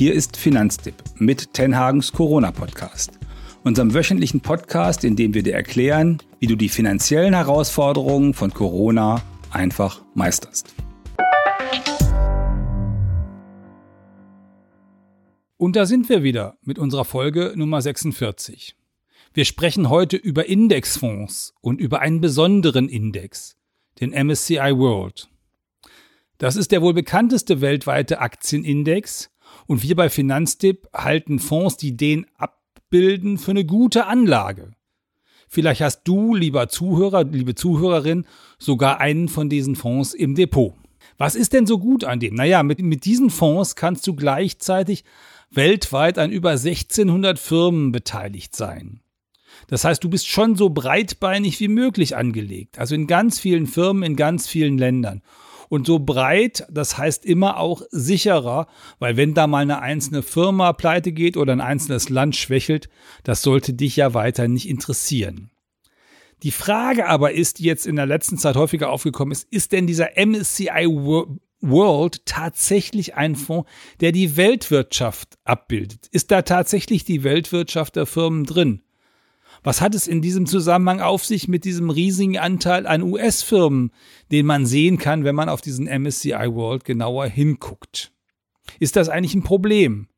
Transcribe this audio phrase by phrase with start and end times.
[0.00, 3.18] Hier ist Finanztipp mit Tenhagens Corona-Podcast,
[3.64, 9.22] unserem wöchentlichen Podcast, in dem wir dir erklären, wie du die finanziellen Herausforderungen von Corona
[9.50, 10.74] einfach meisterst.
[15.58, 18.74] Und da sind wir wieder mit unserer Folge Nummer 46.
[19.34, 23.58] Wir sprechen heute über Indexfonds und über einen besonderen Index,
[24.00, 25.28] den MSCI World.
[26.38, 29.30] Das ist der wohl bekannteste weltweite Aktienindex
[29.66, 34.72] und wir bei Finanztipp halten Fonds, die den abbilden, für eine gute Anlage.
[35.48, 38.24] Vielleicht hast du, lieber Zuhörer, liebe Zuhörerin,
[38.58, 40.74] sogar einen von diesen Fonds im Depot.
[41.18, 42.34] Was ist denn so gut an dem?
[42.34, 45.04] Naja, mit, mit diesen Fonds kannst du gleichzeitig
[45.50, 49.00] weltweit an über 1600 Firmen beteiligt sein.
[49.66, 54.02] Das heißt, du bist schon so breitbeinig wie möglich angelegt, also in ganz vielen Firmen,
[54.02, 55.22] in ganz vielen Ländern.
[55.70, 58.66] Und so breit, das heißt immer auch sicherer,
[58.98, 62.88] weil wenn da mal eine einzelne Firma pleite geht oder ein einzelnes Land schwächelt,
[63.22, 65.52] das sollte dich ja weiter nicht interessieren.
[66.42, 69.86] Die Frage aber ist, die jetzt in der letzten Zeit häufiger aufgekommen ist, ist denn
[69.86, 70.88] dieser MSCI
[71.60, 76.08] World tatsächlich ein Fonds, der die Weltwirtschaft abbildet?
[76.10, 78.82] Ist da tatsächlich die Weltwirtschaft der Firmen drin?
[79.62, 83.92] Was hat es in diesem Zusammenhang auf sich mit diesem riesigen Anteil an US-Firmen,
[84.30, 88.12] den man sehen kann, wenn man auf diesen MSCI World genauer hinguckt?
[88.78, 90.08] Ist das eigentlich ein Problem?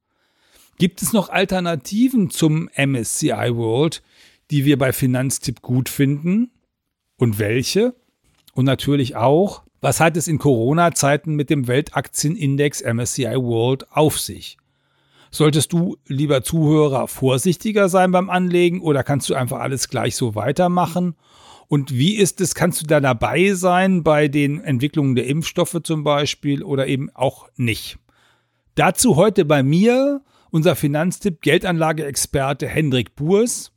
[0.79, 4.03] Gibt es noch Alternativen zum MSCI World,
[4.51, 6.51] die wir bei Finanztipp gut finden?
[7.17, 7.95] Und welche?
[8.55, 14.59] Und natürlich auch, was hat es in Corona-Zeiten mit dem Weltaktienindex MSCI World auf sich?
[15.35, 20.35] Solltest du, lieber Zuhörer, vorsichtiger sein beim Anlegen oder kannst du einfach alles gleich so
[20.35, 21.17] weitermachen?
[21.69, 26.05] Und wie ist es, kannst du da dabei sein bei den Entwicklungen der Impfstoffe zum
[26.05, 27.99] Beispiel oder eben auch nicht?
[28.75, 33.73] Dazu heute bei mir unser Finanztipp Geldanlageexperte Hendrik Burs,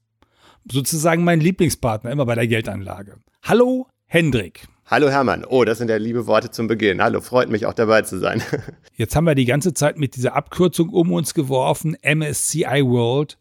[0.69, 3.15] sozusagen mein Lieblingspartner immer bei der Geldanlage.
[3.43, 4.67] Hallo Hendrik.
[4.87, 5.43] Hallo Hermann.
[5.49, 7.01] Oh, das sind ja liebe Worte zum Beginn.
[7.01, 8.43] Hallo, freut mich auch dabei zu sein.
[8.95, 13.39] Jetzt haben wir die ganze Zeit mit dieser Abkürzung um uns geworfen, MSCI World.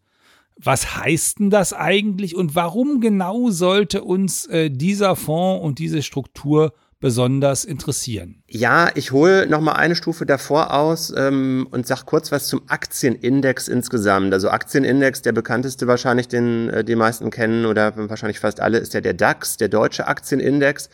[0.56, 6.02] Was heißt denn das eigentlich und warum genau sollte uns äh, dieser Fonds und diese
[6.02, 8.42] Struktur besonders interessieren?
[8.56, 12.62] Ja, ich hole noch mal eine Stufe davor aus ähm, und sag kurz was zum
[12.68, 14.32] Aktienindex insgesamt.
[14.32, 18.94] Also Aktienindex, der bekannteste wahrscheinlich, den äh, die meisten kennen oder wahrscheinlich fast alle, ist
[18.94, 20.88] ja der DAX, der deutsche Aktienindex.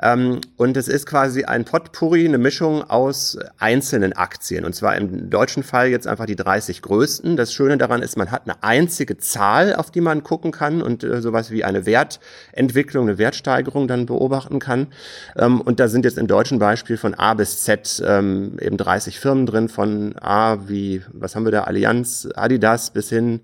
[0.00, 4.64] Ähm, und es ist quasi ein Potpourri, eine Mischung aus einzelnen Aktien.
[4.64, 7.36] Und zwar im deutschen Fall jetzt einfach die 30 größten.
[7.36, 11.04] Das Schöne daran ist, man hat eine einzige Zahl, auf die man gucken kann und
[11.04, 14.86] äh, sowas wie eine Wertentwicklung, eine Wertsteigerung dann beobachten kann.
[15.36, 19.18] Ähm, und da sind jetzt im deutschen Beispiel von A bis Z ähm, eben 30
[19.18, 23.40] Firmen drin, von A wie, was haben wir da, Allianz, Adidas bis hin,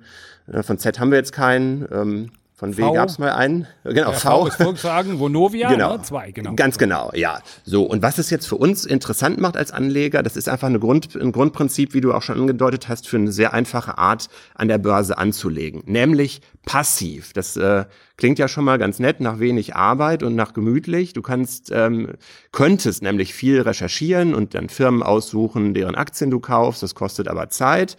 [0.50, 1.86] äh, von Z haben wir jetzt keinen.
[1.92, 3.68] Ähm, von W gab es mal einen.
[3.84, 4.18] Genau, v.
[4.18, 4.46] v.
[4.48, 5.96] ist Volkswagen, Vonovia, genau.
[5.96, 6.02] Ne?
[6.02, 6.54] zwei, genau.
[6.54, 7.40] Ganz genau, ja.
[7.64, 10.80] So, und was es jetzt für uns interessant macht als Anleger, das ist einfach eine
[10.80, 14.68] Grund, ein Grundprinzip, wie du auch schon angedeutet hast, für eine sehr einfache Art an
[14.68, 15.82] der Börse anzulegen.
[15.86, 17.32] Nämlich passiv.
[17.32, 17.86] Das äh,
[18.18, 21.14] klingt ja schon mal ganz nett, nach wenig Arbeit und nach gemütlich.
[21.14, 22.10] Du kannst, ähm,
[22.52, 26.82] könntest nämlich viel recherchieren und dann Firmen aussuchen, deren Aktien du kaufst.
[26.82, 27.96] Das kostet aber Zeit.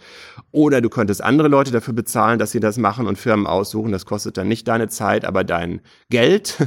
[0.52, 3.90] Oder du könntest andere Leute dafür bezahlen, dass sie das machen und Firmen aussuchen.
[3.90, 6.56] Das kostet dann nicht deine Zeit, aber dein Geld.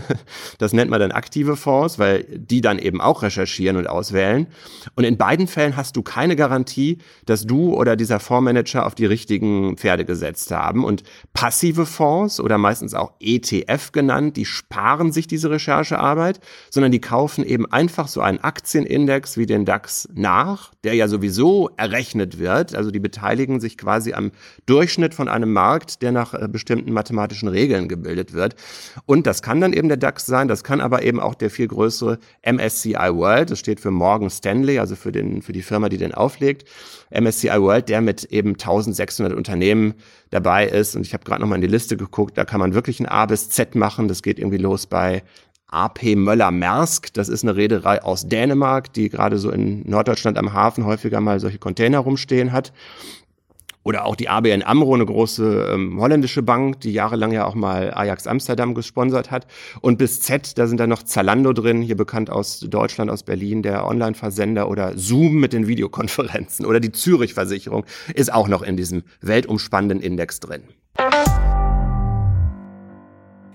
[0.59, 4.47] Das nennt man dann aktive Fonds, weil die dann eben auch recherchieren und auswählen.
[4.95, 9.05] Und in beiden Fällen hast du keine Garantie, dass du oder dieser Fondsmanager auf die
[9.05, 10.83] richtigen Pferde gesetzt haben.
[10.83, 11.03] Und
[11.33, 16.39] passive Fonds oder meistens auch ETF genannt, die sparen sich diese Recherchearbeit,
[16.69, 21.69] sondern die kaufen eben einfach so einen Aktienindex wie den DAX nach, der ja sowieso
[21.77, 22.75] errechnet wird.
[22.75, 24.31] Also die beteiligen sich quasi am
[24.65, 28.55] Durchschnitt von einem Markt, der nach äh, bestimmten mathematischen Regeln gebildet wird.
[29.05, 31.67] Und das kann dann eben der DAX sein, das kann aber eben auch der viel
[31.67, 35.97] größere MSCI World, das steht für Morgan Stanley, also für, den, für die Firma, die
[35.97, 36.67] den auflegt.
[37.11, 39.93] MSCI World, der mit eben 1600 Unternehmen
[40.33, 40.95] dabei ist.
[40.95, 43.05] Und ich habe gerade noch mal in die Liste geguckt, da kann man wirklich ein
[43.05, 44.07] A bis Z machen.
[44.07, 45.23] Das geht irgendwie los bei
[45.67, 47.13] AP Möller-Maersk.
[47.13, 51.39] Das ist eine Reederei aus Dänemark, die gerade so in Norddeutschland am Hafen häufiger mal
[51.39, 52.73] solche Container rumstehen hat.
[53.83, 57.93] Oder auch die ABN AMRO, eine große ähm, holländische Bank, die jahrelang ja auch mal
[57.93, 59.45] Ajax Amsterdam gesponsert hat.
[59.81, 63.61] Und bis Z, da sind da noch Zalando drin, hier bekannt aus Deutschland, aus Berlin,
[63.61, 69.03] der Online-Versender oder Zoom mit den Videokonferenzen oder die Zürich-Versicherung ist auch noch in diesem
[69.21, 70.63] weltumspannenden Index drin.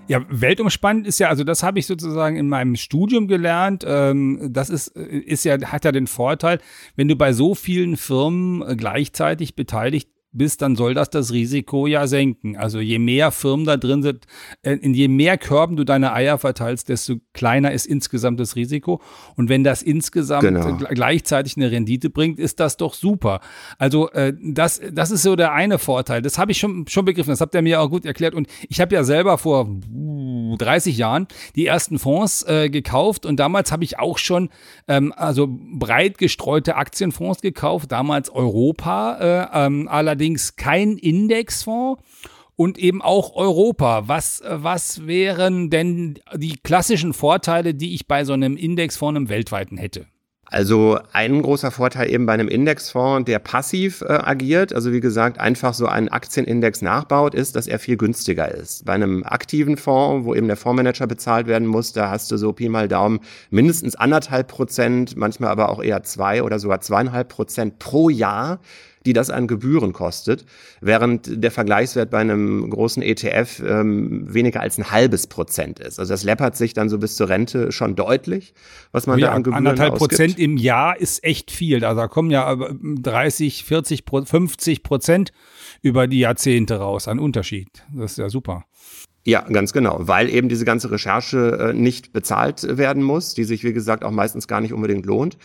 [0.09, 3.85] Ja, weltumspannend ist ja, also das habe ich sozusagen in meinem Studium gelernt.
[3.87, 6.57] Ähm, das ist, ist ja, hat ja den Vorteil,
[6.95, 11.87] wenn du bei so vielen Firmen äh, gleichzeitig beteiligt bist, dann soll das das Risiko
[11.87, 12.55] ja senken.
[12.55, 14.25] Also je mehr Firmen da drin sind,
[14.61, 19.01] äh, in je mehr Körben du deine Eier verteilst, desto kleiner ist insgesamt das Risiko.
[19.35, 20.77] Und wenn das insgesamt genau.
[20.77, 23.41] gleichzeitig eine Rendite bringt, ist das doch super.
[23.77, 26.21] Also äh, das, das ist so der eine Vorteil.
[26.21, 27.31] Das habe ich schon, schon begriffen.
[27.31, 28.35] Das habt ihr mir auch gut erklärt.
[28.35, 29.67] Und ich habe ja selber vor
[30.57, 34.49] 30 Jahren die ersten Fonds äh, gekauft und damals habe ich auch schon
[34.87, 39.17] ähm, also breit gestreute Aktienfonds gekauft, damals Europa,
[39.53, 42.03] äh, ähm, allerdings allerdings kein Indexfonds
[42.57, 44.03] und eben auch Europa.
[44.07, 49.77] Was, was wären denn die klassischen Vorteile, die ich bei so einem Indexfonds im weltweiten
[49.77, 50.07] hätte?
[50.51, 55.39] Also ein großer Vorteil eben bei einem Indexfonds, der passiv äh, agiert, also wie gesagt,
[55.39, 58.83] einfach so einen Aktienindex nachbaut, ist, dass er viel günstiger ist.
[58.83, 62.51] Bei einem aktiven Fonds, wo eben der Fondsmanager bezahlt werden muss, da hast du so
[62.51, 63.19] Pi mal Daumen
[63.51, 68.59] mindestens anderthalb Prozent, manchmal aber auch eher zwei oder sogar zweieinhalb Prozent pro Jahr
[69.05, 70.45] die das an Gebühren kostet,
[70.81, 75.99] während der Vergleichswert bei einem großen ETF ähm, weniger als ein halbes Prozent ist.
[75.99, 78.53] Also das läppert sich dann so bis zur Rente schon deutlich,
[78.91, 80.11] was man ja, da an Gebühren Anderthalb ausgibt.
[80.11, 81.83] Prozent im Jahr ist echt viel.
[81.85, 85.31] Also da kommen ja 30, 40, 50 Prozent
[85.81, 87.69] über die Jahrzehnte raus an Unterschied.
[87.93, 88.65] Das ist ja super.
[89.29, 93.63] Ja, ganz genau, weil eben diese ganze Recherche äh, nicht bezahlt werden muss, die sich,
[93.63, 95.37] wie gesagt, auch meistens gar nicht unbedingt lohnt.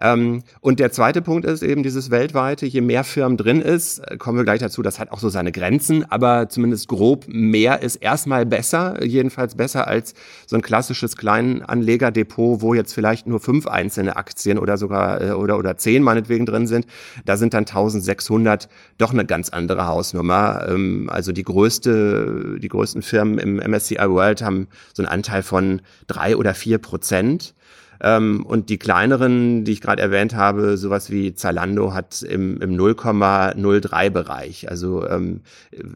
[0.00, 4.16] Ähm, und der zweite Punkt ist eben dieses weltweite, je mehr Firmen drin ist, äh,
[4.16, 7.96] kommen wir gleich dazu, das hat auch so seine Grenzen, aber zumindest grob mehr ist
[7.96, 10.14] erstmal besser, jedenfalls besser als
[10.46, 15.58] so ein klassisches Kleinanlegerdepot, wo jetzt vielleicht nur fünf einzelne Aktien oder sogar äh, oder,
[15.58, 16.86] oder zehn meinetwegen drin sind.
[17.24, 18.68] Da sind dann 1600
[18.98, 20.68] doch eine ganz andere Hausnummer.
[20.68, 25.82] Ähm, also die größte, die größten Firmen Im MSCI World haben so einen Anteil von
[26.06, 27.54] drei oder vier Prozent.
[28.02, 32.76] Ähm, und die kleineren, die ich gerade erwähnt habe, sowas wie Zalando hat im, im
[32.76, 34.68] 0,03 Bereich.
[34.68, 35.42] Also ähm,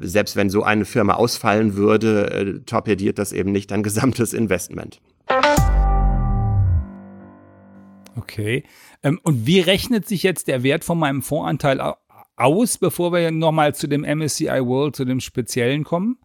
[0.01, 5.01] selbst wenn so eine Firma ausfallen würde, äh, torpediert das eben nicht dein gesamtes Investment.
[8.17, 8.65] Okay.
[9.03, 11.81] Ähm, und wie rechnet sich jetzt der Wert von meinem Fondsanteil
[12.37, 16.19] aus, bevor wir nochmal zu dem MSCI World, zu dem Speziellen kommen?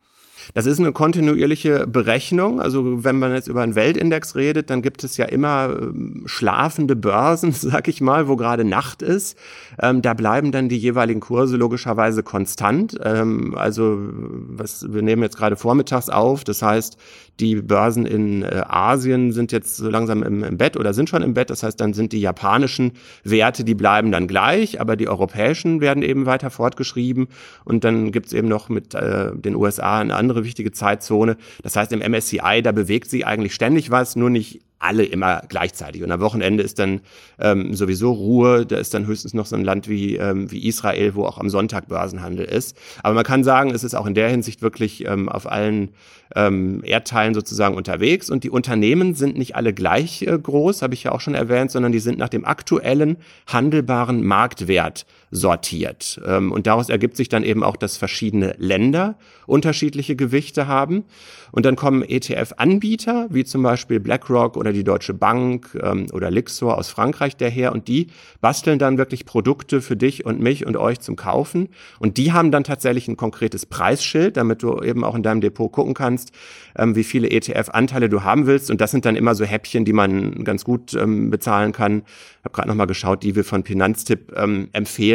[0.54, 2.62] Das ist eine kontinuierliche Berechnung.
[2.62, 6.96] Also wenn man jetzt über einen Weltindex redet, dann gibt es ja immer ähm, schlafende
[6.96, 9.38] Börsen, sag ich mal, wo gerade Nacht ist.
[9.82, 13.00] Ähm, da bleiben dann die jeweiligen Kurse logischerweise konstant.
[13.04, 16.44] Ähm, also was, wir nehmen jetzt gerade vormittags auf.
[16.44, 16.98] Das heißt,
[17.42, 21.24] die Börsen in äh, Asien sind jetzt so langsam im, im, Bett oder sind schon
[21.24, 21.50] im Bett.
[21.50, 22.94] Das heißt, dann sind die japanischen
[23.24, 27.28] Werte, die bleiben dann gleich, aber die europäischen werden eben weiter fortgeschrieben.
[27.66, 31.36] Und dann gibt's eben noch mit äh, den USA eine andere wichtige Zeitzone.
[31.64, 36.04] Das heißt, im MSCI, da bewegt sich eigentlich ständig was, nur nicht alle immer gleichzeitig.
[36.04, 37.02] Und am Wochenende ist dann
[37.40, 38.66] ähm, sowieso Ruhe.
[38.66, 41.50] Da ist dann höchstens noch so ein Land wie, ähm, wie Israel, wo auch am
[41.50, 42.76] Sonntag Börsenhandel ist.
[43.04, 45.90] Aber man kann sagen, es ist auch in der Hinsicht wirklich ähm, auf allen
[46.36, 48.30] ähm, Erdteilen sozusagen unterwegs.
[48.30, 51.72] Und die Unternehmen sind nicht alle gleich äh, groß, habe ich ja auch schon erwähnt,
[51.72, 53.18] sondern die sind nach dem aktuellen
[53.48, 56.22] handelbaren Marktwert sortiert.
[56.26, 59.16] Ähm, und daraus ergibt sich dann eben auch, dass verschiedene Länder
[59.48, 61.06] unterschiedliche Gewichte haben.
[61.52, 66.78] Und dann kommen ETF-Anbieter, wie zum Beispiel BlackRock oder die Deutsche Bank ähm, oder Lixor
[66.78, 67.72] aus Frankreich daher.
[67.72, 68.08] Und die
[68.42, 71.70] basteln dann wirklich Produkte für dich und mich und euch zum Kaufen.
[72.00, 75.72] Und die haben dann tatsächlich ein konkretes Preisschild, damit du eben auch in deinem Depot
[75.72, 76.32] gucken kannst,
[76.78, 78.70] ähm, wie viele ETF-Anteile du haben willst.
[78.70, 82.04] Und das sind dann immer so Häppchen, die man ganz gut bezahlen kann.
[82.40, 84.70] Ich habe gerade nochmal geschaut, die wir von Finanztipp ähm,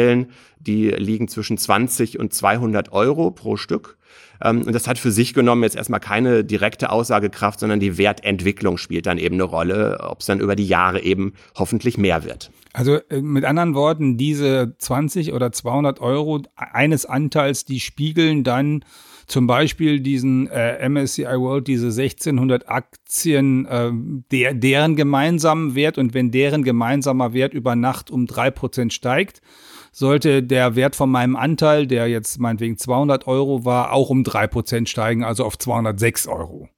[0.07, 0.31] empfehlen.
[0.59, 3.97] Die liegen zwischen 20 und 200 Euro pro Stück.
[4.43, 8.77] Ähm, und das hat für sich genommen jetzt erstmal keine direkte Aussagekraft, sondern die Wertentwicklung
[8.77, 12.51] spielt dann eben eine Rolle, ob es dann über die Jahre eben hoffentlich mehr wird.
[12.73, 18.83] Also äh, mit anderen Worten, diese 20 oder 200 Euro eines Anteils, die spiegeln dann
[19.27, 23.91] zum Beispiel diesen äh, MSCI World, diese 1600 Aktien, äh,
[24.31, 29.41] der, deren gemeinsamen Wert und wenn deren gemeinsamer Wert über Nacht um drei Prozent steigt,
[29.91, 34.87] sollte der Wert von meinem Anteil, der jetzt meinetwegen 200 Euro war, auch um 3%
[34.87, 36.69] steigen, also auf 206 Euro.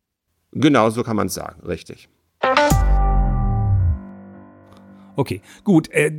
[0.51, 2.09] Genau, so kann man es sagen, richtig.
[5.19, 5.91] Okay, gut.
[5.91, 6.13] Äh,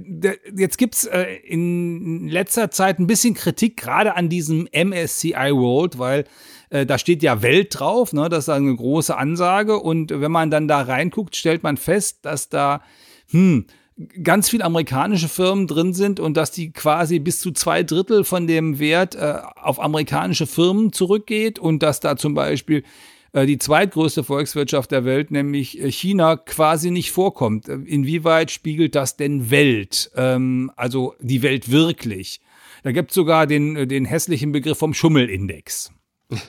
[0.54, 6.24] jetzt gibt's äh, in letzter Zeit ein bisschen Kritik gerade an diesem MSCI World, weil
[6.68, 8.28] äh, da steht ja Welt drauf, ne?
[8.28, 9.78] das ist eine große Ansage.
[9.78, 12.82] Und wenn man dann da reinguckt, stellt man fest, dass da
[13.30, 13.64] hm,
[14.22, 18.46] ganz viele amerikanische Firmen drin sind und dass die quasi bis zu zwei Drittel von
[18.46, 22.82] dem Wert äh, auf amerikanische Firmen zurückgeht und dass da zum Beispiel
[23.32, 27.68] äh, die zweitgrößte Volkswirtschaft der Welt, nämlich äh, China, quasi nicht vorkommt.
[27.68, 30.10] Äh, inwieweit spiegelt das denn Welt?
[30.16, 32.40] Ähm, also die Welt wirklich?
[32.82, 35.92] Da gibt es sogar den, den hässlichen Begriff vom Schummelindex.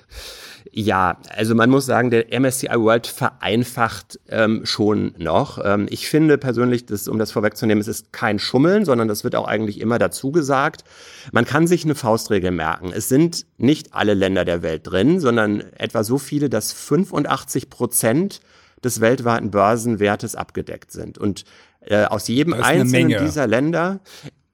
[0.72, 5.60] Ja, also man muss sagen, der MSCI World vereinfacht ähm, schon noch.
[5.64, 9.36] Ähm, ich finde persönlich, dass, um das vorwegzunehmen, es ist kein Schummeln, sondern das wird
[9.36, 10.84] auch eigentlich immer dazu gesagt.
[11.32, 12.92] Man kann sich eine Faustregel merken.
[12.94, 18.42] Es sind nicht alle Länder der Welt drin, sondern etwa so viele, dass 85 Prozent
[18.84, 21.18] des weltweiten Börsenwertes abgedeckt sind.
[21.18, 21.44] Und
[21.82, 24.00] äh, aus jedem einzelnen dieser Länder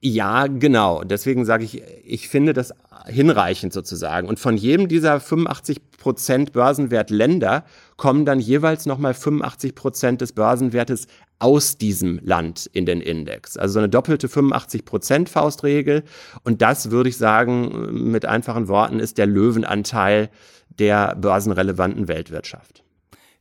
[0.00, 1.02] ja, genau.
[1.02, 2.72] Deswegen sage ich, ich finde das
[3.06, 4.28] hinreichend sozusagen.
[4.28, 7.64] Und von jedem dieser 85 Prozent Börsenwert Länder
[7.96, 11.08] kommen dann jeweils nochmal 85 Prozent des Börsenwertes
[11.40, 13.56] aus diesem Land in den Index.
[13.56, 16.04] Also so eine doppelte 85 Prozent Faustregel.
[16.44, 20.30] Und das würde ich sagen, mit einfachen Worten, ist der Löwenanteil
[20.78, 22.84] der börsenrelevanten Weltwirtschaft.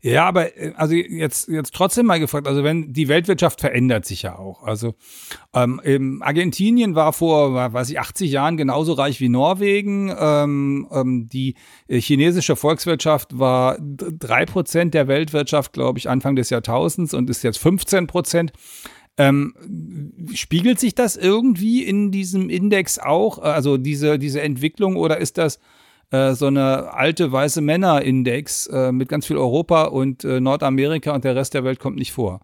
[0.02, 4.22] Ja, aber äh, also jetzt, jetzt trotzdem mal gefragt, also wenn die Weltwirtschaft verändert sich
[4.22, 4.64] ja auch.
[4.64, 4.94] Also
[5.54, 10.14] ähm, Argentinien war vor, weiß ich, 80 Jahren genauso reich wie Norwegen.
[10.18, 11.56] Ähm, ähm, die
[11.88, 17.44] äh, chinesische Volkswirtschaft war drei Prozent der Weltwirtschaft, glaube ich, Anfang des Jahrtausends und ist
[17.44, 18.54] jetzt 15 Prozent.
[19.20, 19.56] Ähm,
[20.36, 25.60] spiegelt sich das irgendwie in diesem Index auch, also diese, diese Entwicklung, oder ist das
[26.12, 31.24] äh, so eine alte weiße Männer-Index äh, mit ganz viel Europa und äh, Nordamerika und
[31.24, 32.42] der Rest der Welt kommt nicht vor.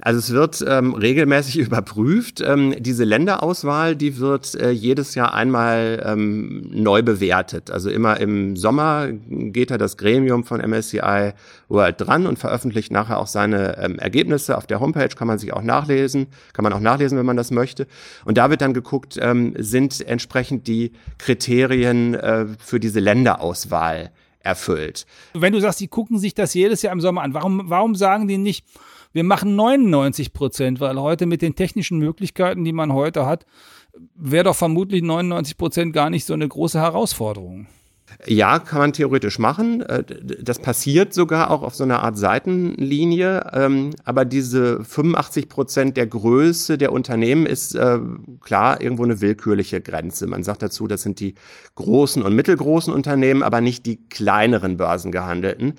[0.00, 2.40] Also es wird ähm, regelmäßig überprüft.
[2.40, 7.70] Ähm, diese Länderauswahl, die wird äh, jedes Jahr einmal ähm, neu bewertet.
[7.70, 11.32] Also immer im Sommer geht da das Gremium von MSCI
[11.68, 14.56] World dran und veröffentlicht nachher auch seine ähm, Ergebnisse.
[14.56, 17.50] Auf der Homepage kann man sich auch nachlesen, kann man auch nachlesen, wenn man das
[17.50, 17.86] möchte.
[18.24, 24.10] Und da wird dann geguckt, ähm, sind entsprechend die Kriterien äh, für diese Länderauswahl
[24.40, 25.06] erfüllt.
[25.34, 28.28] Wenn du sagst, die gucken sich das jedes Jahr im Sommer an, warum, warum sagen
[28.28, 28.66] die nicht,
[29.12, 33.46] wir machen 99 Prozent, weil heute mit den technischen Möglichkeiten, die man heute hat,
[34.14, 37.66] wäre doch vermutlich 99 Prozent gar nicht so eine große Herausforderung.
[38.26, 39.82] Ja, kann man theoretisch machen.
[39.82, 40.04] Äh,
[40.42, 43.50] das passiert sogar auch auf so einer Art Seitenlinie.
[43.52, 47.98] Ähm, aber diese 85 Prozent der Größe der Unternehmen ist äh,
[48.40, 50.26] klar irgendwo eine willkürliche Grenze.
[50.26, 51.34] Man sagt dazu, das sind die
[51.74, 55.74] großen und mittelgroßen Unternehmen, aber nicht die kleineren börsengehandelten.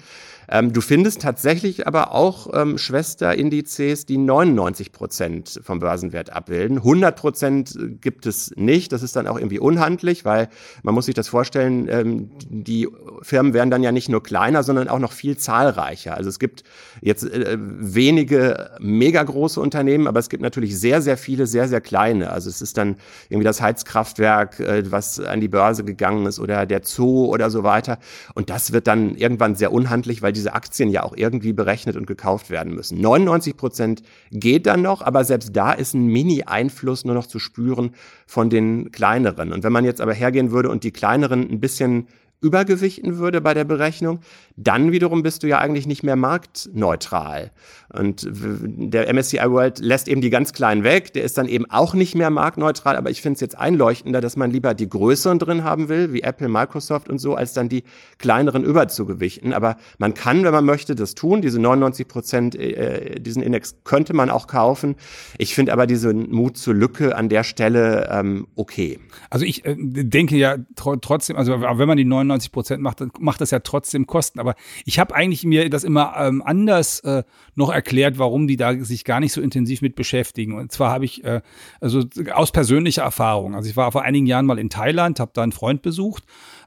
[0.53, 6.77] Ähm, du findest tatsächlich aber auch ähm, Schwesterindizes, die 99 Prozent vom Börsenwert abbilden.
[6.77, 8.91] 100 Prozent gibt es nicht.
[8.91, 10.49] Das ist dann auch irgendwie unhandlich, weil
[10.83, 12.87] man muss sich das vorstellen, ähm, die
[13.23, 16.15] Firmen werden dann ja nicht nur kleiner, sondern auch noch viel zahlreicher.
[16.15, 16.63] Also es gibt
[17.01, 21.81] jetzt äh, wenige mega große Unternehmen, aber es gibt natürlich sehr, sehr viele, sehr, sehr
[21.81, 22.29] kleine.
[22.29, 26.67] Also es ist dann irgendwie das Heizkraftwerk, äh, was an die Börse gegangen ist oder
[26.67, 27.97] der Zoo oder so weiter.
[28.35, 32.07] Und das wird dann irgendwann sehr unhandlich, weil diese Aktien ja auch irgendwie berechnet und
[32.07, 32.99] gekauft werden müssen.
[32.99, 37.91] 99 Prozent geht dann noch, aber selbst da ist ein Mini-Einfluss nur noch zu spüren
[38.27, 39.53] von den kleineren.
[39.53, 42.07] Und wenn man jetzt aber hergehen würde und die kleineren ein bisschen
[42.43, 44.19] übergewichten würde bei der Berechnung,
[44.57, 47.51] dann wiederum bist du ja eigentlich nicht mehr marktneutral.
[47.91, 51.13] Und der MSCI World lässt eben die ganz kleinen weg.
[51.13, 52.95] Der ist dann eben auch nicht mehr marktneutral.
[52.97, 56.21] Aber ich finde es jetzt einleuchtender, dass man lieber die größeren drin haben will, wie
[56.21, 57.83] Apple, Microsoft und so, als dann die
[58.17, 59.53] kleineren überzugewichten.
[59.53, 61.41] Aber man kann, wenn man möchte, das tun.
[61.41, 64.95] Diese 99 Prozent, äh, diesen Index könnte man auch kaufen.
[65.37, 68.99] Ich finde aber diesen Mut zur Lücke an der Stelle ähm, okay.
[69.29, 73.41] Also ich äh, denke ja tr trotzdem, also wenn man die 99 Prozent macht, macht
[73.41, 74.39] das ja trotzdem Kosten.
[74.39, 77.23] Aber ich habe eigentlich mir das immer ähm, anders äh,
[77.55, 80.57] noch erklärt, warum die da sich gar nicht so intensiv mit beschäftigen.
[80.57, 81.41] Und zwar habe ich, äh,
[81.79, 85.43] also aus persönlicher Erfahrung, also ich war vor einigen Jahren mal in Thailand, habe da
[85.43, 86.23] einen Freund besucht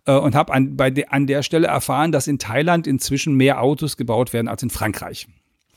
[0.06, 3.96] äh, und habe an, de, an der Stelle erfahren, dass in Thailand inzwischen mehr Autos
[3.96, 5.28] gebaut werden als in Frankreich.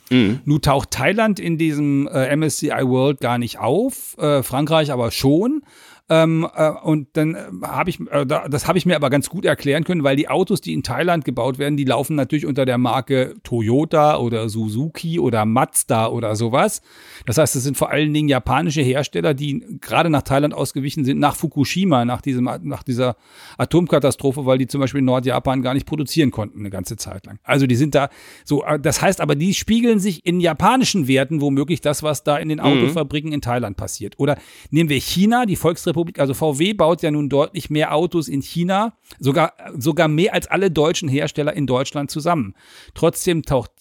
[0.09, 0.39] Mhm.
[0.45, 5.61] Nun taucht Thailand in diesem äh, MSCI World gar nicht auf, äh, Frankreich aber schon.
[6.11, 9.45] Ähm, äh, und dann äh, habe ich, äh, das habe ich mir aber ganz gut
[9.45, 12.79] erklären können, weil die Autos, die in Thailand gebaut werden, die laufen natürlich unter der
[12.79, 16.81] Marke Toyota oder Suzuki oder Mazda oder sowas.
[17.27, 21.19] Das heißt, es sind vor allen Dingen japanische Hersteller, die gerade nach Thailand ausgewichen sind,
[21.19, 23.15] nach Fukushima, nach, diesem, nach dieser
[23.59, 27.37] Atomkatastrophe, weil die zum Beispiel in Nordjapan gar nicht produzieren konnten eine ganze Zeit lang.
[27.43, 28.09] Also die sind da
[28.45, 32.37] so, äh, das heißt aber, die spiegeln sich in japanischen Werten womöglich das, was da
[32.37, 32.65] in den mhm.
[32.65, 34.15] Autofabriken in Thailand passiert.
[34.17, 34.39] Oder
[34.71, 38.41] nehmen wir China, die Volksrepublik Republik, also VW baut ja nun deutlich mehr Autos in
[38.41, 42.55] China, sogar, sogar mehr als alle deutschen Hersteller in Deutschland zusammen.
[42.93, 43.71] Trotzdem taucht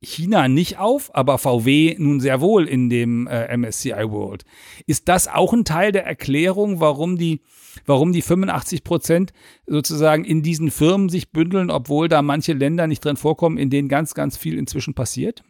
[0.00, 4.44] China nicht auf, aber VW nun sehr wohl in dem äh, MSCI World.
[4.86, 7.40] Ist das auch ein Teil der Erklärung, warum die,
[7.84, 9.32] warum die 85 Prozent
[9.66, 13.88] sozusagen in diesen Firmen sich bündeln, obwohl da manche Länder nicht drin vorkommen, in denen
[13.88, 15.42] ganz, ganz viel inzwischen passiert?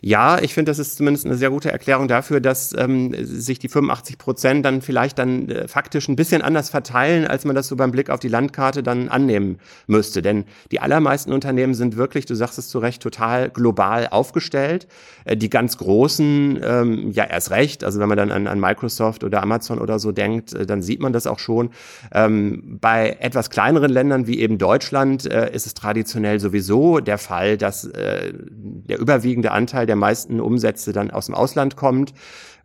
[0.00, 3.68] Ja, ich finde, das ist zumindest eine sehr gute Erklärung dafür, dass ähm, sich die
[3.68, 7.76] 85 Prozent dann vielleicht dann äh, faktisch ein bisschen anders verteilen, als man das so
[7.76, 10.22] beim Blick auf die Landkarte dann annehmen müsste.
[10.22, 14.86] Denn die allermeisten Unternehmen sind wirklich, du sagst es zu Recht, total global aufgestellt.
[15.24, 19.24] Äh, die ganz großen, ähm, ja erst recht, also wenn man dann an, an Microsoft
[19.24, 21.70] oder Amazon oder so denkt, äh, dann sieht man das auch schon.
[22.12, 27.56] Ähm, bei etwas kleineren Ländern wie eben Deutschland äh, ist es traditionell sowieso der Fall,
[27.56, 32.12] dass äh, der überwiegende Anteil der meisten Umsätze dann aus dem Ausland kommt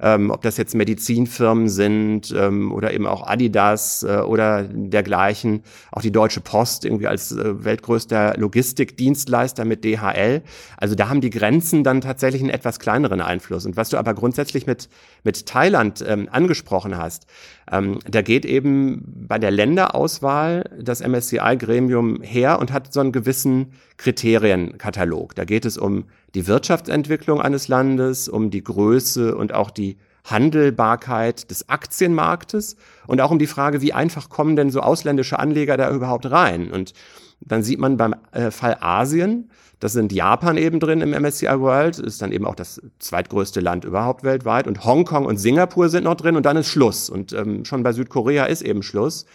[0.02, 6.02] ähm, ob das jetzt Medizinfirmen sind ähm, oder eben auch Adidas äh, oder dergleichen, auch
[6.02, 10.42] die Deutsche Post irgendwie als äh, weltgrößter Logistikdienstleister mit DHL.
[10.78, 13.66] Also da haben die Grenzen dann tatsächlich einen etwas kleineren Einfluss.
[13.66, 14.90] Und was du aber grundsätzlich mit,
[15.24, 17.28] mit Thailand ähm, angesprochen hast,
[17.72, 23.72] ähm, da geht eben bei der Länderauswahl das MSCI-Gremium her und hat so einen gewissen
[23.98, 25.36] Kriterienkatalog.
[25.36, 31.50] Da geht es um die Wirtschaftsentwicklung eines Landes, um die Größe und auch die Handelbarkeit
[31.50, 32.76] des Aktienmarktes
[33.08, 36.72] und auch um die Frage, wie einfach kommen denn so ausländische Anleger da überhaupt rein?
[36.72, 36.94] Und
[37.42, 39.50] dann sieht man beim äh, Fall Asien,
[39.82, 43.84] das sind Japan eben drin im MSCI World, ist dann eben auch das zweitgrößte Land
[43.84, 47.10] überhaupt weltweit und Hongkong und Singapur sind noch drin und dann ist Schluss.
[47.10, 49.26] Und ähm, schon bei Südkorea ist eben Schluss.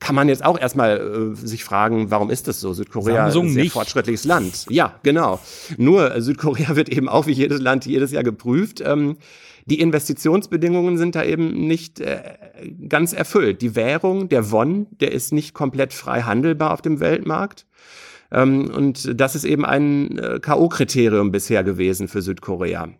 [0.00, 2.72] Kann man jetzt auch erstmal äh, sich fragen, warum ist das so?
[2.72, 3.72] Südkorea ist ein sehr nicht.
[3.72, 4.66] fortschrittliches Land.
[4.70, 5.38] Ja, genau.
[5.76, 8.82] Nur äh, Südkorea wird eben auch wie jedes Land jedes Jahr geprüft.
[8.84, 9.18] Ähm,
[9.66, 12.22] die Investitionsbedingungen sind da eben nicht äh,
[12.88, 13.62] ganz erfüllt.
[13.62, 17.66] Die Währung, der Won, der ist nicht komplett frei handelbar auf dem Weltmarkt.
[18.30, 22.90] Ähm, und das ist eben ein äh, K.O.-Kriterium bisher gewesen für Südkorea.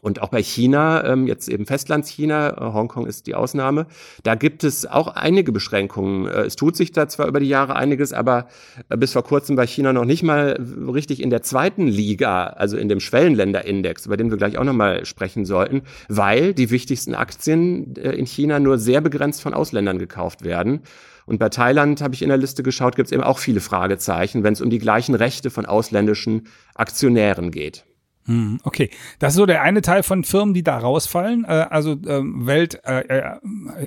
[0.00, 3.86] Und auch bei China, ähm, jetzt eben Festlandschina, äh, Hongkong ist die Ausnahme,
[4.22, 6.26] da gibt es auch einige Beschränkungen.
[6.26, 8.46] Äh, es tut sich da zwar über die Jahre einiges, aber
[8.88, 10.58] äh, bis vor kurzem war China noch nicht mal
[10.92, 15.04] richtig in der zweiten Liga, also in dem Schwellenländerindex, über den wir gleich auch nochmal
[15.04, 20.44] sprechen sollten, weil die wichtigsten Aktien äh, in China nur sehr begrenzt von Ausländern gekauft
[20.44, 20.80] werden.
[21.26, 24.42] Und bei Thailand habe ich in der Liste geschaut, gibt es eben auch viele Fragezeichen,
[24.42, 27.84] wenn es um die gleichen Rechte von ausländischen Aktionären geht.
[28.30, 31.96] Hm, okay, das ist so der eine Teil von Firmen, die da rausfallen, äh, also
[32.06, 33.38] ähm, Welt, äh, äh,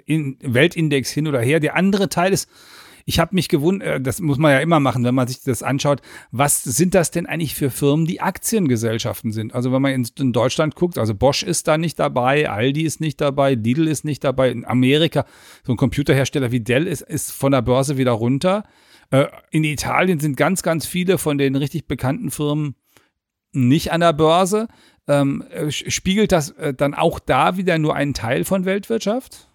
[0.05, 1.61] in, Weltindex hin oder her.
[1.61, 2.49] Der andere Teil ist,
[3.05, 6.01] ich habe mich gewundert, das muss man ja immer machen, wenn man sich das anschaut,
[6.31, 9.55] was sind das denn eigentlich für Firmen, die Aktiengesellschaften sind?
[9.55, 13.21] Also wenn man in, Deutschland guckt, also Bosch ist da nicht dabei, Aldi ist nicht
[13.21, 15.25] dabei, Lidl ist nicht dabei, in Amerika,
[15.63, 18.63] so ein Computerhersteller wie Dell ist, ist von der Börse wieder runter.
[19.51, 22.75] In Italien sind ganz, ganz viele von den richtig bekannten Firmen
[23.53, 24.67] nicht an der Börse.
[25.07, 29.47] Ähm, äh, spiegelt das äh, dann auch da wieder nur einen Teil von Weltwirtschaft?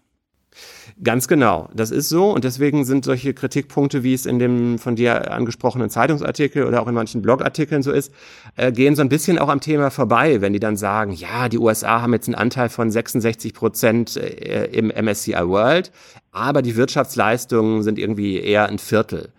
[1.03, 4.97] Ganz genau, das ist so und deswegen sind solche Kritikpunkte, wie es in dem von
[4.97, 8.13] dir angesprochenen Zeitungsartikel oder auch in manchen Blogartikeln so ist,
[8.57, 11.59] äh, gehen so ein bisschen auch am Thema vorbei, wenn die dann sagen, ja, die
[11.59, 15.93] USA haben jetzt einen Anteil von 66 Prozent äh, im MSCI World,
[16.33, 19.33] aber die Wirtschaftsleistungen sind irgendwie eher ein Viertel.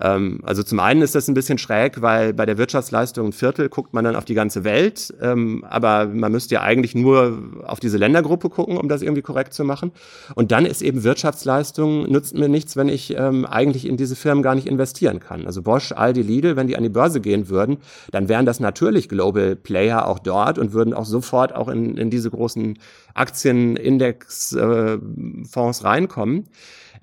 [0.00, 3.68] Ähm, also zum einen ist das ein bisschen schräg, weil bei der Wirtschaftsleistung ein Viertel
[3.68, 7.80] guckt man dann auf die ganze Welt, ähm, aber man müsste ja eigentlich nur auf
[7.80, 9.92] diese Ländergruppe gucken, um das irgendwie korrekt zu machen.
[10.34, 14.42] Und dann ist eben Wirtschaftsleistung nützt mir nichts, wenn ich ähm, eigentlich in diese Firmen
[14.42, 15.46] gar nicht investieren kann.
[15.46, 17.78] Also Bosch, Aldi, Lidl, wenn die an die Börse gehen würden,
[18.10, 22.10] dann wären das natürlich Global Player auch dort und würden auch sofort auch in, in
[22.10, 22.78] diese großen
[23.14, 26.44] Aktienindexfonds äh, reinkommen.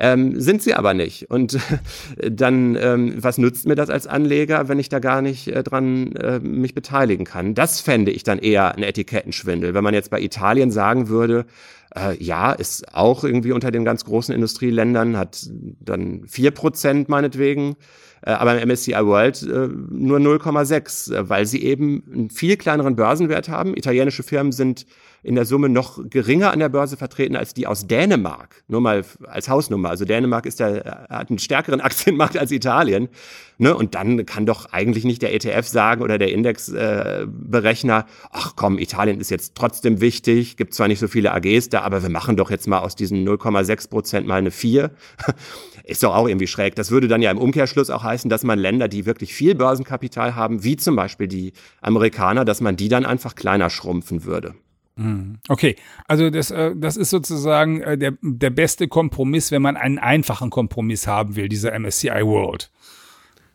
[0.04, 1.30] Ähm, sind sie aber nicht.
[1.30, 1.60] Und
[2.18, 6.16] dann, ähm, was nützt mir das als Anleger, wenn ich da gar nicht äh, dran
[6.16, 7.54] äh, mich beteiligen kann?
[7.54, 9.76] Das fände ich dann eher ein Etikettenschwindel.
[9.76, 11.46] Wenn man jetzt bei Italien sagen würde,
[11.96, 15.48] äh, ja, ist auch irgendwie unter den ganz großen Industrieländern, hat
[15.80, 17.76] dann vier Prozent meinetwegen,
[18.24, 22.96] äh, aber im MSCI World äh, nur 0,6, äh, weil sie eben einen viel kleineren
[22.96, 23.78] Börsenwert haben.
[23.78, 24.88] Italienische Firmen sind
[25.24, 28.64] in der Summe noch geringer an der Börse vertreten als die aus Dänemark.
[28.68, 29.90] Nur mal als Hausnummer.
[29.90, 33.10] Also Dänemark ist der, hat einen stärkeren Aktienmarkt als Italien.
[33.58, 33.76] Ne?
[33.76, 38.80] Und dann kann doch eigentlich nicht der ETF sagen oder der Indexberechner, äh, ach komm,
[38.80, 42.38] Italien ist jetzt trotzdem wichtig, gibt zwar nicht so viele AGs da, aber wir machen
[42.38, 44.90] doch jetzt mal aus diesen 0,6 Prozent mal eine 4.
[45.84, 46.76] ist doch auch irgendwie schräg.
[46.76, 50.36] Das würde dann ja im Umkehrschluss auch heißen, dass man Länder, die wirklich viel Börsenkapital
[50.36, 54.56] haben, wie zum Beispiel die Amerikaner, dass man die dann einfach kleiner schrumpfen würde.
[55.02, 55.40] Mhm.
[55.50, 55.76] Okay,
[56.08, 60.50] also das, äh, das ist sozusagen äh, der, der beste Kompromiss, wenn man einen einfachen
[60.50, 62.70] Kompromiss haben will, dieser MSCI World.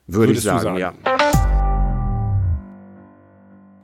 [0.06, 1.56] Würde ich sagen, sagen, ja.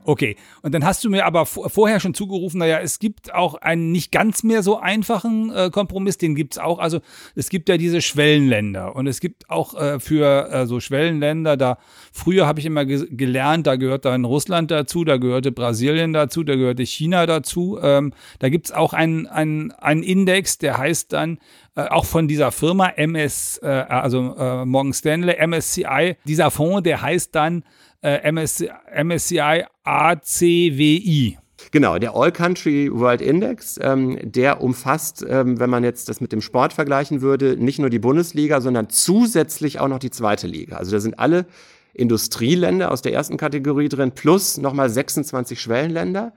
[0.05, 3.91] Okay, und dann hast du mir aber vorher schon zugerufen, naja, es gibt auch einen
[3.91, 6.79] nicht ganz mehr so einfachen äh, Kompromiss, den gibt's auch.
[6.79, 6.99] Also
[7.35, 11.77] es gibt ja diese Schwellenländer und es gibt auch äh, für äh, so Schwellenländer, da
[12.11, 16.43] früher habe ich immer ge gelernt, da gehört dann Russland dazu, da gehörte Brasilien dazu,
[16.43, 17.79] da gehörte China dazu.
[17.81, 21.39] Ähm, da gibt's auch einen, einen, einen Index, der heißt dann
[21.75, 27.01] äh, auch von dieser Firma MS, äh, also äh, Morgan Stanley, MSCI, dieser Fonds, der
[27.01, 27.63] heißt dann
[28.03, 28.69] äh, MSCI,
[29.03, 31.37] MSCI ACWI.
[31.71, 36.31] Genau, der All Country World Index, ähm, der umfasst, ähm, wenn man jetzt das mit
[36.31, 40.77] dem Sport vergleichen würde, nicht nur die Bundesliga, sondern zusätzlich auch noch die zweite Liga.
[40.77, 41.45] Also da sind alle
[41.93, 46.33] Industrieländer aus der ersten Kategorie drin, plus nochmal 26 Schwellenländer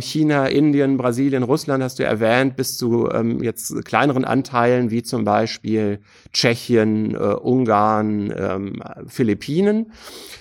[0.00, 5.24] China, Indien, Brasilien, Russland hast du erwähnt, bis zu ähm, jetzt kleineren Anteilen wie zum
[5.24, 5.98] Beispiel
[6.32, 9.92] Tschechien, äh, Ungarn, ähm, Philippinen.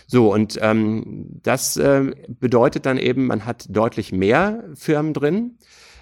[0.08, 5.58] So, und ähm, das äh, bedeutet dann eben, man hat deutlich mehr Firmen drin.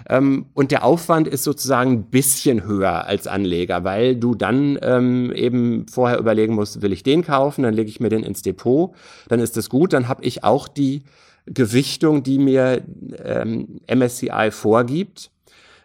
[0.07, 5.31] Ähm, und der Aufwand ist sozusagen ein bisschen höher als Anleger, weil du dann ähm,
[5.33, 8.93] eben vorher überlegen musst, will ich den kaufen, dann lege ich mir den ins Depot,
[9.27, 11.03] dann ist das gut, dann habe ich auch die
[11.53, 12.83] Gewichtung, die mir
[13.23, 15.31] ähm, MSCI vorgibt.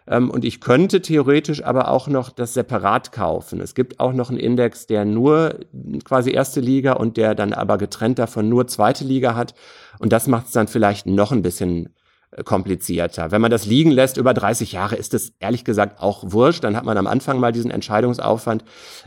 [0.07, 3.59] Ähm, und ich könnte theoretisch aber auch noch das separat kaufen.
[3.59, 5.59] Es gibt auch noch einen Index, der nur
[6.03, 9.55] quasi erste Liga und der dann aber getrennt davon nur zweite Liga hat.
[9.99, 11.89] Und das macht es dann vielleicht noch ein bisschen
[12.31, 13.31] äh, komplizierter.
[13.31, 16.63] Wenn man das liegen lässt über 30 Jahre, ist es ehrlich gesagt auch wurscht.
[16.63, 18.63] Dann hat man am Anfang mal diesen Entscheidungsaufwand.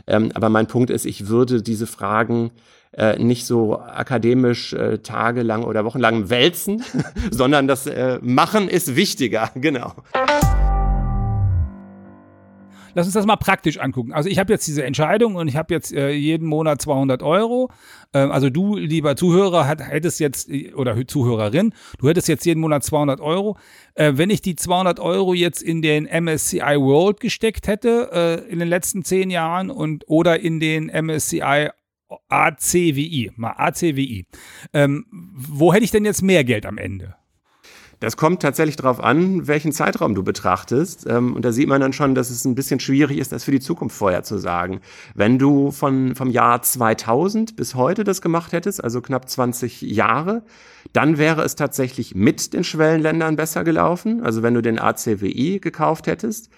[0.07, 2.51] Ähm, aber mein Punkt ist, ich würde diese Fragen
[2.91, 6.83] äh, nicht so akademisch äh, tagelang oder wochenlang wälzen,
[7.31, 9.93] sondern das äh, Machen ist wichtiger, genau.
[12.95, 14.13] Lass uns das mal praktisch angucken.
[14.13, 17.69] Also ich habe jetzt diese Entscheidung und ich habe jetzt äh, jeden Monat 200 Euro.
[18.13, 22.83] Ähm, also du, lieber Zuhörer, hat, hättest jetzt, oder Zuhörerin, du hättest jetzt jeden Monat
[22.83, 23.57] 200 Euro.
[23.93, 28.09] Äh, wenn ich die 200 Euro jetzt in den MSCI World gesteckt hätte
[28.47, 31.69] äh, in den letzten zehn Jahren und oder in den MSCI
[32.29, 34.25] ACWI, mal ACWI.
[34.73, 37.15] Ähm, wo hätte ich denn jetzt mehr Geld am Ende?
[37.99, 41.05] Das kommt tatsächlich darauf an, welchen Zeitraum du betrachtest.
[41.05, 43.51] Ähm, und da sieht man dann schon, dass es ein bisschen schwierig ist, das für
[43.51, 44.79] die Zukunft vorher zu sagen.
[45.15, 50.43] Wenn du von, vom Jahr 2000 bis heute das gemacht hättest, also knapp 20 Jahre,
[50.93, 54.23] dann wäre es tatsächlich mit den Schwellenländern besser gelaufen.
[54.23, 56.49] Also wenn du den ACWI gekauft hättest.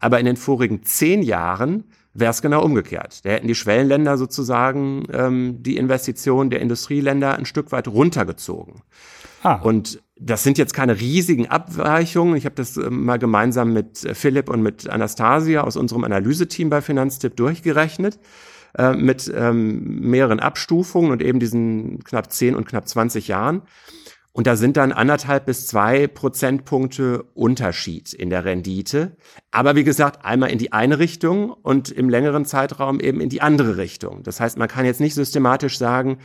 [0.00, 1.84] Aber in den vorigen zehn Jahren
[2.18, 3.24] wäre es genau umgekehrt.
[3.24, 8.82] Da hätten die Schwellenländer sozusagen ähm, die Investitionen der Industrieländer ein Stück weit runtergezogen.
[9.42, 9.56] Ah.
[9.56, 12.36] Und das sind jetzt keine riesigen Abweichungen.
[12.36, 16.70] Ich habe das ähm, mal gemeinsam mit äh, Philipp und mit Anastasia aus unserem Analyseteam
[16.70, 18.18] bei Finanztipp durchgerechnet
[18.76, 23.62] äh, mit ähm, mehreren Abstufungen und eben diesen knapp 10 und knapp 20 Jahren.
[24.32, 29.16] Und da sind dann anderthalb bis zwei Prozentpunkte Unterschied in der Rendite.
[29.50, 33.42] Aber wie gesagt, einmal in die eine Richtung und im längeren Zeitraum eben in die
[33.42, 34.22] andere Richtung.
[34.22, 36.18] Das heißt, man kann jetzt nicht systematisch sagen,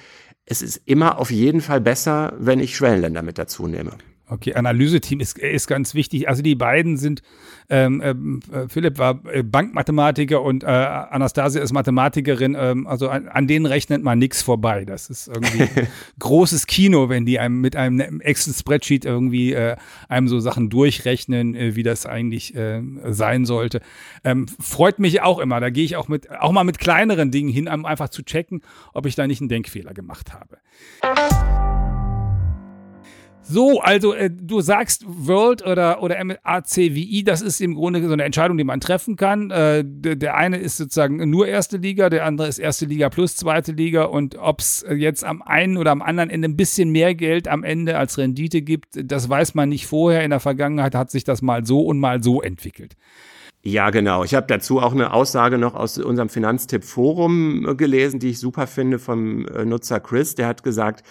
[0.45, 3.97] es ist immer auf jeden Fall besser, wenn ich Schwellenländer mit dazu nehme.
[4.25, 6.29] Okay, Analyseteam ist, ist ganz wichtig.
[6.29, 7.21] Also die beiden sind,
[7.69, 12.55] ähm, äh, Philipp war äh, Bankmathematiker und äh, Anastasia ist Mathematikerin.
[12.57, 14.85] Ähm, also an, an, denen rechnet man nichts vorbei.
[14.85, 15.67] Das ist irgendwie
[16.19, 19.75] großes Kino, wenn die einem mit einem Excel-Spreadsheet irgendwie äh,
[20.07, 23.81] einem so Sachen durchrechnen, äh, wie das eigentlich äh, sein sollte.
[24.23, 25.59] Ähm, freut mich auch immer.
[25.59, 28.61] Da gehe ich auch mit, auch mal mit kleineren Dingen hin, um einfach zu checken,
[28.93, 31.72] ob ich da nicht einen Denkfehler gemacht habe.
[33.45, 38.23] So, also äh, du sagst World oder, oder ACWI, das ist im Grunde so eine
[38.23, 39.51] Entscheidung, die man treffen kann.
[39.51, 43.35] Äh, der, der eine ist sozusagen nur erste Liga, der andere ist erste Liga plus
[43.35, 47.15] zweite Liga und ob es jetzt am einen oder am anderen Ende ein bisschen mehr
[47.15, 50.23] Geld am Ende als Rendite gibt, das weiß man nicht vorher.
[50.23, 52.95] In der Vergangenheit hat sich das mal so und mal so entwickelt.
[53.65, 54.25] Ja, genau.
[54.25, 58.99] Ich habe dazu auch eine Aussage noch aus unserem Finanztipp-Forum gelesen, die ich super finde
[58.99, 60.35] vom äh, Nutzer Chris.
[60.35, 61.05] Der hat gesagt,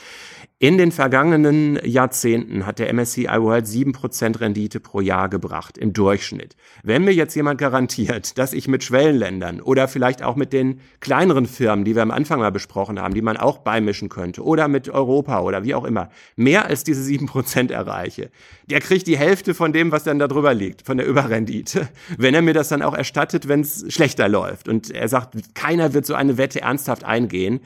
[0.63, 6.55] in den vergangenen Jahrzehnten hat der MSCI World 7% Rendite pro Jahr gebracht, im Durchschnitt.
[6.85, 11.47] Wenn mir jetzt jemand garantiert, dass ich mit Schwellenländern oder vielleicht auch mit den kleineren
[11.47, 14.89] Firmen, die wir am Anfang mal besprochen haben, die man auch beimischen könnte, oder mit
[14.89, 18.31] Europa oder wie auch immer, mehr als diese 7% erreiche,
[18.67, 22.37] der kriegt die Hälfte von dem, was dann da drüber liegt, von der Überrendite, wenn
[22.37, 24.69] er mir das dann auch erstattet, wenn es schlechter läuft.
[24.69, 27.59] Und er sagt, keiner wird so eine Wette ernsthaft eingehen.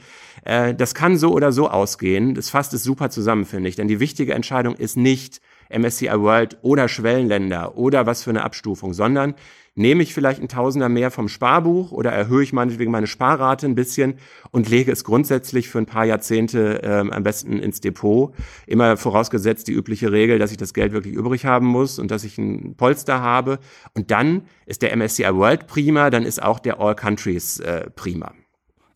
[0.47, 2.33] Äh, das kann so oder so ausgehen.
[2.33, 3.75] Das fasst es super zusammen, finde ich.
[3.75, 8.93] Denn die wichtige Entscheidung ist nicht MSCI World oder Schwellenländer oder was für eine Abstufung,
[8.93, 9.35] sondern
[9.75, 13.75] nehme ich vielleicht ein Tausender mehr vom Sparbuch oder erhöhe ich meinetwegen meine Sparrate ein
[13.75, 14.15] bisschen
[14.49, 18.33] und lege es grundsätzlich für ein paar Jahrzehnte ähm, am besten ins Depot.
[18.65, 22.23] Immer vorausgesetzt die übliche Regel, dass ich das Geld wirklich übrig haben muss und dass
[22.23, 23.59] ich ein Polster habe.
[23.93, 28.31] Und dann ist der MSCI World prima, dann ist auch der All Countries äh, prima.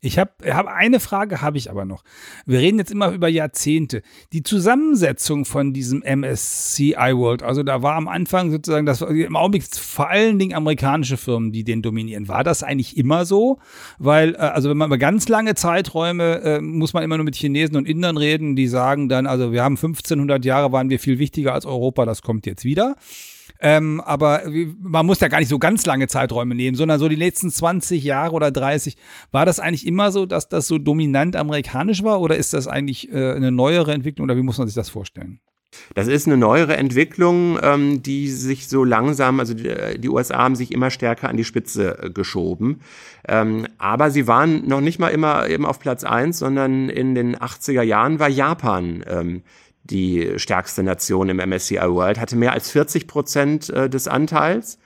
[0.04, 2.04] Ich habe hab eine Frage, habe ich aber noch.
[2.48, 4.02] Wir reden jetzt immer über Jahrzehnte.
[4.34, 9.64] Die Zusammensetzung von diesem MSCI World, also da war am Anfang sozusagen, das im Augenblick
[9.64, 12.28] vor allen Dingen amerikanische Firmen, die den dominieren.
[12.28, 13.60] War das eigentlich immer so?
[14.00, 17.36] Weil, äh, also wenn man über ganz lange Zeiträume, äh, muss man immer nur mit
[17.36, 21.20] Chinesen und Indern reden, die sagen dann, also wir haben 1500 Jahre, waren wir viel
[21.20, 22.96] wichtiger als Europa, das kommt jetzt wieder.
[23.62, 24.42] Ähm, aber
[24.80, 28.04] man muss ja gar nicht so ganz lange Zeiträume nehmen, sondern so die letzten 20
[28.04, 28.98] Jahre oder 30.
[29.32, 33.12] War das eigentlich immer so, dass das so dominant amerikanisch war oder ist das eigentlich
[33.12, 35.40] äh, eine neuere Entwicklung oder wie muss man sich das vorstellen?
[35.94, 40.56] Das ist eine neuere Entwicklung, ähm, die sich so langsam, also die, die, USA haben
[40.56, 42.82] sich immer stärker an die Spitze äh, geschoben.
[43.28, 47.38] Ähm, aber sie waren noch nicht mal immer eben auf Platz eins, sondern in den
[47.38, 49.44] 80er Jahren war Japan ähm,
[49.84, 54.78] die stärkste Nation im MSCI World, hatte mehr als 40 Prozent äh, des Anteils.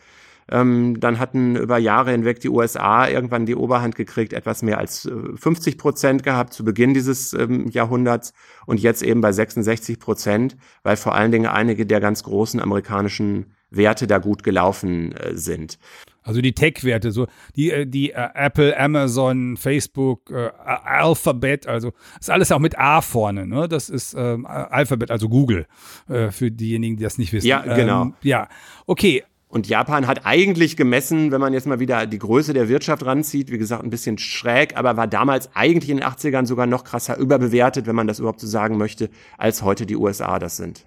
[0.49, 5.09] Ähm, dann hatten über Jahre hinweg die USA irgendwann die Oberhand gekriegt, etwas mehr als
[5.35, 8.33] 50 äh, Prozent gehabt zu Beginn dieses ähm, Jahrhunderts
[8.67, 13.53] und jetzt eben bei 66 Prozent, weil vor allen Dingen einige der ganz großen amerikanischen
[13.75, 15.77] Werte da gut gelaufen äh, sind.
[16.25, 22.31] Also die Tech-Werte, so die, äh, die äh, Apple, Amazon, Facebook, äh, Alphabet, also ist
[22.31, 23.69] alles auch mit A vorne, ne?
[23.69, 25.67] Das ist ähm, Alphabet, also Google,
[26.09, 27.47] äh, für diejenigen, die das nicht wissen.
[27.47, 28.03] Ja, genau.
[28.03, 28.49] Ähm, ja,
[28.87, 29.23] okay.
[29.47, 33.51] Und Japan hat eigentlich gemessen, wenn man jetzt mal wieder die Größe der Wirtschaft ranzieht,
[33.51, 37.17] wie gesagt, ein bisschen schräg, aber war damals eigentlich in den 80ern sogar noch krasser
[37.17, 40.85] überbewertet, wenn man das überhaupt so sagen möchte, als heute die USA das sind.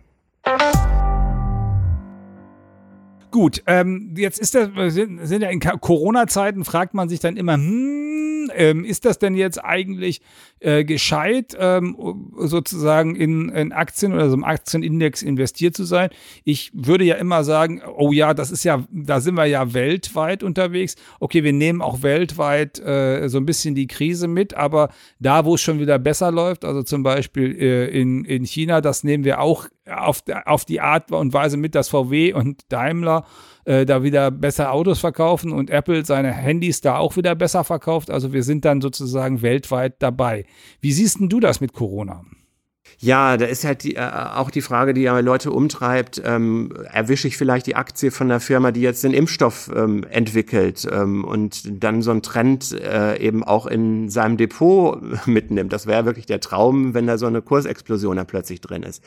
[3.39, 7.55] Gut, ähm, jetzt ist das, sind, sind ja in Corona-Zeiten, fragt man sich dann immer,
[7.55, 10.21] hm, ähm, ist das denn jetzt eigentlich
[10.59, 16.11] äh, gescheit, ähm, sozusagen in, in Aktien oder so einem Aktienindex investiert zu sein?
[16.43, 20.43] Ich würde ja immer sagen, oh ja, das ist ja, da sind wir ja weltweit
[20.43, 20.97] unterwegs.
[21.21, 24.89] Okay, wir nehmen auch weltweit äh, so ein bisschen die Krise mit, aber
[25.21, 29.05] da, wo es schon wieder besser läuft, also zum Beispiel äh, in, in China, das
[29.05, 33.25] nehmen wir auch auf, auf die Art und Weise mit, dass VW und Daimler
[33.65, 38.11] äh, da wieder besser Autos verkaufen und Apple seine Handys da auch wieder besser verkauft.
[38.11, 40.47] Also wir sind dann sozusagen weltweit dabei.
[40.81, 42.25] Wie siehst denn du das mit Corona?
[43.01, 47.29] Ja, da ist halt die, äh, auch die Frage, die ja Leute umtreibt, ähm, erwische
[47.29, 51.63] ich vielleicht die Aktie von der Firma, die jetzt den Impfstoff ähm, entwickelt ähm, und
[51.83, 55.73] dann so einen Trend äh, eben auch in seinem Depot mitnimmt.
[55.73, 59.05] Das wäre wirklich der Traum, wenn da so eine Kursexplosion da plötzlich drin ist.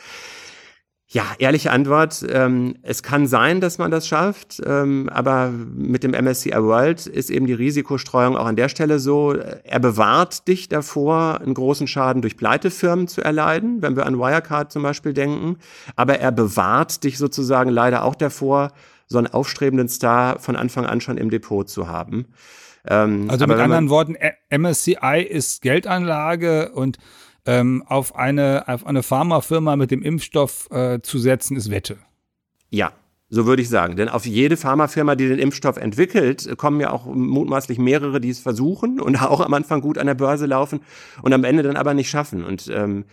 [1.13, 2.26] Ja, ehrliche Antwort.
[2.30, 7.30] Ähm, es kann sein, dass man das schafft, ähm, aber mit dem MSCI World ist
[7.30, 9.34] eben die Risikostreuung auch an der Stelle so.
[9.34, 14.71] Er bewahrt dich davor, einen großen Schaden durch Pleitefirmen zu erleiden, wenn wir an Wirecard
[14.71, 15.58] zum Beispiel denken.
[15.97, 18.71] Aber er bewahrt dich sozusagen leider auch davor,
[19.06, 22.28] so einen aufstrebenden Star von Anfang an schon im Depot zu haben.
[22.88, 24.15] Ähm, also mit anderen Worten,
[24.50, 27.00] MSCI ist Geldanlage und
[27.45, 31.97] ähm, auf, eine, auf eine Pharmafirma mit dem Impfstoff äh, zu setzen, ist Wette.
[32.69, 32.93] Ja,
[33.34, 33.95] so würde ich sagen.
[33.95, 38.41] Denn auf jede Pharmafirma, die den Impfstoff entwickelt, kommen ja auch mutmaßlich mehrere, die es
[38.41, 40.82] versuchen und auch am Anfang gut an der Börse laufen
[41.21, 42.43] und am Ende dann aber nicht schaffen.
[42.43, 43.06] Und ähm,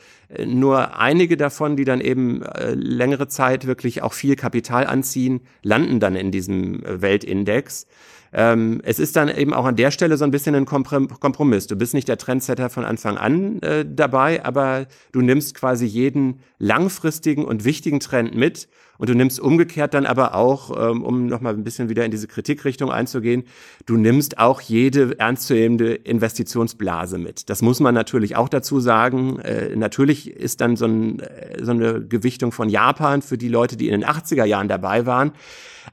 [0.45, 6.01] nur einige davon, die dann eben äh, längere Zeit wirklich auch viel Kapital anziehen, landen
[6.01, 7.87] dann in diesem äh, Weltindex.
[8.33, 11.67] Ähm, es ist dann eben auch an der Stelle so ein bisschen ein Kompromiss.
[11.67, 16.41] Du bist nicht der Trendsetter von Anfang an äh, dabei, aber du nimmst quasi jeden
[16.59, 21.55] langfristigen und wichtigen Trend mit und du nimmst umgekehrt dann aber auch, ähm, um nochmal
[21.55, 23.45] ein bisschen wieder in diese Kritikrichtung einzugehen,
[23.87, 27.49] du nimmst auch jede ernstzunehmende Investitionsblase mit.
[27.49, 29.39] Das muss man natürlich auch dazu sagen.
[29.39, 33.77] Äh, natürlich ist dann so, ein, äh, so eine Gewichtung von Japan für die Leute,
[33.77, 35.33] die in den 80er Jahren dabei waren,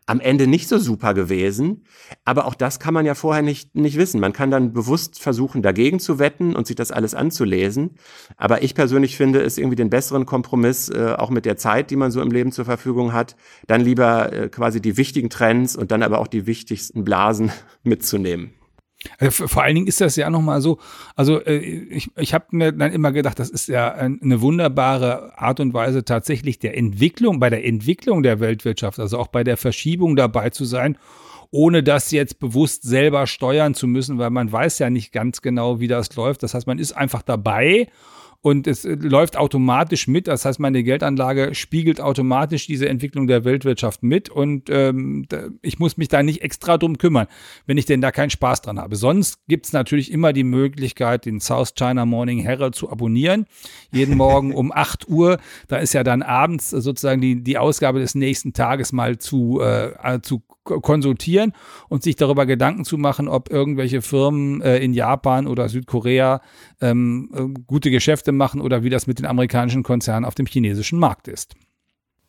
[0.06, 1.84] am Ende nicht so super gewesen.
[2.24, 4.20] Aber auch das kann man ja vorher nicht, nicht wissen.
[4.20, 7.92] Man kann dann bewusst versuchen, dagegen zu wetten und sich das alles anzulesen.
[8.38, 11.96] Aber ich persönlich finde es irgendwie den besseren Kompromiss, äh, auch mit der Zeit, die
[11.96, 13.36] man so im Leben zur Verfügung hat,
[13.68, 17.52] dann lieber äh, quasi die wichtigen Trends und dann aber auch die wichtigsten Blasen
[17.84, 18.54] mitzunehmen.
[19.20, 20.80] Also vor allen Dingen ist das ja nochmal so,
[21.16, 25.60] also äh, ich, ich habe mir dann immer gedacht, das ist ja eine wunderbare Art
[25.60, 30.16] und Weise tatsächlich der Entwicklung, bei der Entwicklung der Weltwirtschaft, also auch bei der Verschiebung
[30.16, 30.98] dabei zu sein,
[31.52, 35.80] ohne das jetzt bewusst selber steuern zu müssen, weil man weiß ja nicht ganz genau,
[35.80, 36.44] wie das läuft.
[36.44, 37.88] Das heißt, man ist einfach dabei
[38.46, 40.28] und es äh, läuft automatisch mit.
[40.28, 45.26] Das heißt, meine Geldanlage spiegelt automatisch diese Entwicklung der Weltwirtschaft mit und ähm,
[45.64, 47.26] ich muss mich da nicht extra drum kümmern,
[47.66, 48.98] wenn ich denn da keinen Spaß dran habe.
[48.98, 53.48] Sonst gibt es natürlich immer die Möglichkeit, den South China Morning Herald zu abonnieren.
[53.92, 55.40] Jeden Morgen um 8 Uhr.
[55.68, 60.20] Da ist ja dann abends sozusagen die, die Ausgabe des nächsten Tages mal zu, äh,
[60.22, 61.54] zu konsultieren
[61.88, 66.42] und sich darüber Gedanken zu machen, ob irgendwelche Firmen äh, in Japan oder Südkorea
[66.82, 71.00] ähm, äh, gute Geschäfte machen oder wie das mit den amerikanischen Konzernen auf dem chinesischen
[71.00, 71.56] Markt ist.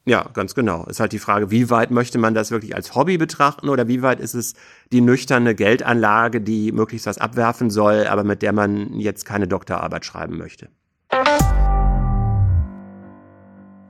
[0.09, 0.85] Ja, ganz genau.
[0.85, 4.03] Ist halt die Frage, wie weit möchte man das wirklich als Hobby betrachten oder wie
[4.03, 4.55] weit ist es
[4.93, 10.05] die nüchterne Geldanlage, die möglichst was abwerfen soll, aber mit der man jetzt keine Doktorarbeit
[10.05, 10.69] schreiben möchte.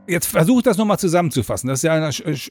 [0.09, 1.69] Jetzt versuche das nochmal zusammenzufassen.
[1.69, 2.11] Das ist ja eine,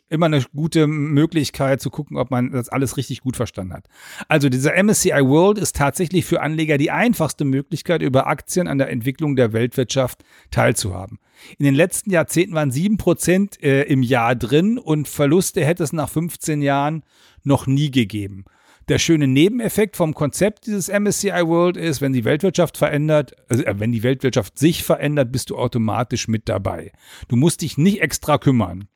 [0.09, 3.87] immer eine gute Möglichkeit zu gucken, ob man das alles richtig gut verstanden hat.
[4.27, 8.89] Also dieser MSCI World ist tatsächlich für Anleger die einfachste Möglichkeit, über Aktien an der
[8.89, 11.19] Entwicklung der Weltwirtschaft teilzuhaben.
[11.57, 15.93] In den letzten Jahrzehnten waren sieben Prozent äh, im Jahr drin und Verluste hätte es
[15.93, 17.03] nach 15 Jahren
[17.43, 18.45] noch nie gegeben.
[18.87, 23.79] Der schöne Nebeneffekt vom Konzept dieses MSCI World ist, wenn die Weltwirtschaft verändert, also äh,
[23.79, 26.91] wenn die Weltwirtschaft sich verändert, bist du automatisch mit dabei.
[27.27, 28.87] Du musst dich nicht extra kümmern.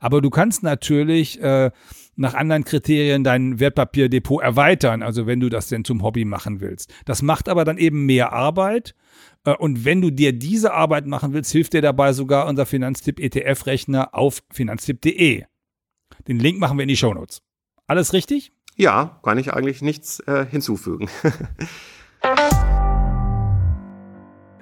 [0.00, 1.70] Aber du kannst natürlich äh,
[2.14, 6.92] nach anderen Kriterien dein Wertpapierdepot erweitern, also wenn du das denn zum Hobby machen willst.
[7.04, 8.94] Das macht aber dann eben mehr Arbeit.
[9.44, 13.20] Äh, und wenn du dir diese Arbeit machen willst, hilft dir dabei sogar unser Finanztipp
[13.20, 15.44] ETF-Rechner auf finanztipp.de.
[16.26, 17.42] Den Link machen wir in die Show Notes.
[17.86, 18.52] Alles richtig?
[18.78, 21.08] Ja, kann ich eigentlich nichts äh, hinzufügen.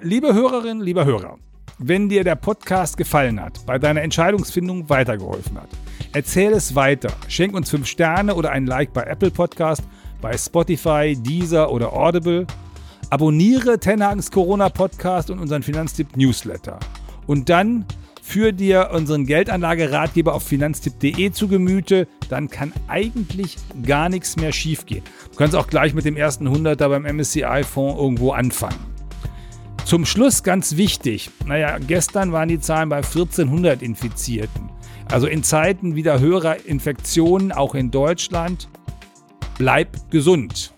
[0.01, 1.37] Liebe Hörerinnen, lieber Hörer,
[1.79, 5.67] wenn dir der Podcast gefallen hat, bei deiner Entscheidungsfindung weitergeholfen hat,
[6.13, 7.11] erzähl es weiter.
[7.27, 9.83] Schenk uns 5 Sterne oder ein Like bei Apple Podcast,
[10.21, 12.47] bei Spotify, Deezer oder Audible.
[13.09, 16.79] Abonniere Tenhagens Corona Podcast und unseren Finanztipp Newsletter.
[17.27, 17.85] Und dann
[18.27, 25.03] Führ dir unseren Geldanlageratgeber auf finanztipp.de zu Gemüte, dann kann eigentlich gar nichts mehr schiefgehen.
[25.31, 28.79] Du kannst auch gleich mit dem ersten 100er beim MSCI-Fonds irgendwo anfangen.
[29.85, 34.71] Zum Schluss ganz wichtig, naja, gestern waren die Zahlen bei 1400 Infizierten.
[35.09, 38.69] Also in Zeiten wieder höherer Infektionen, auch in Deutschland,
[39.59, 40.73] bleib gesund.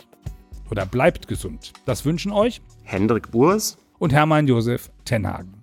[0.69, 1.71] Oder bleibt gesund.
[1.86, 5.56] Das wünschen euch Hendrik Burs und Hermann Josef Tenhagen.